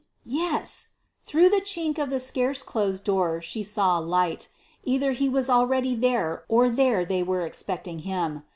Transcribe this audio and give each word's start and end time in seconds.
Yes! 0.25 0.93
Through 1.21 1.49
the 1.49 1.61
chink 1.61 1.99
of 1.99 2.09
the 2.09 2.19
scarce 2.19 2.63
closed 2.63 3.03
door 3.03 3.39
she 3.39 3.61
saw 3.63 3.99
light. 3.99 4.49
Either 4.83 5.11
he 5.11 5.29
was 5.29 5.47
already 5.47 5.93
there 5.93 6.43
or 6.47 6.71
there 6.71 7.05
they 7.05 7.21
were 7.21 7.41
expecting 7.41 7.99
him. 7.99 8.41